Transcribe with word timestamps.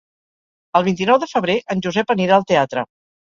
El 0.79 0.85
vint-i-nou 0.87 1.19
de 1.25 1.29
febrer 1.35 1.57
en 1.75 1.85
Josep 1.87 2.15
anirà 2.17 2.39
al 2.39 2.47
teatre. 2.53 2.87